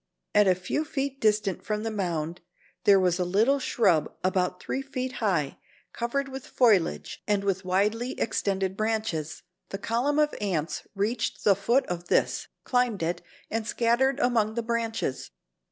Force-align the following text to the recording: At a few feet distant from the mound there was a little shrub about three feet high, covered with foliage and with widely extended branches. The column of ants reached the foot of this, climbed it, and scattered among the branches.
At 0.33 0.47
a 0.47 0.55
few 0.55 0.83
feet 0.83 1.21
distant 1.21 1.63
from 1.63 1.83
the 1.83 1.91
mound 1.91 2.41
there 2.85 2.99
was 2.99 3.19
a 3.19 3.23
little 3.23 3.59
shrub 3.59 4.11
about 4.23 4.59
three 4.59 4.81
feet 4.81 5.11
high, 5.21 5.59
covered 5.93 6.27
with 6.27 6.47
foliage 6.47 7.21
and 7.27 7.43
with 7.43 7.63
widely 7.63 8.19
extended 8.19 8.75
branches. 8.75 9.43
The 9.69 9.77
column 9.77 10.17
of 10.17 10.33
ants 10.41 10.87
reached 10.95 11.43
the 11.43 11.55
foot 11.55 11.85
of 11.85 12.07
this, 12.07 12.47
climbed 12.63 13.03
it, 13.03 13.21
and 13.51 13.67
scattered 13.67 14.19
among 14.19 14.55
the 14.55 14.63
branches. 14.63 15.29